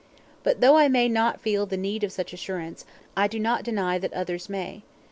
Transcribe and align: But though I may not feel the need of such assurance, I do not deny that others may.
But 0.41 0.61
though 0.61 0.77
I 0.77 0.87
may 0.87 1.07
not 1.07 1.41
feel 1.41 1.67
the 1.67 1.77
need 1.77 2.03
of 2.03 2.11
such 2.11 2.33
assurance, 2.33 2.85
I 3.15 3.27
do 3.27 3.37
not 3.39 3.61
deny 3.63 3.99
that 3.99 4.13
others 4.13 4.49
may. 4.49 4.81